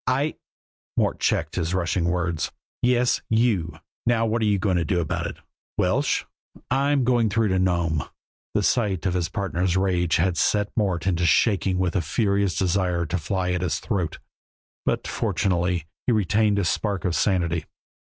[0.07, 0.33] "I"
[0.97, 2.51] Mort checked his rushing words.
[2.81, 3.77] "Yes, you!
[4.07, 5.37] Now, what are you going to do about it?
[5.77, 6.23] Welsh?"
[6.71, 8.05] "I'm going through to Nome."
[8.55, 13.05] The sight of his partner's rage had set Mort to shaking with a furious desire
[13.05, 14.17] to fly at his throat,
[14.87, 17.65] but fortunately, he retained a spark of sanity.